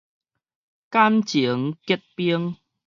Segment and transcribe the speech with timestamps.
[0.89, 2.57] 感情結冰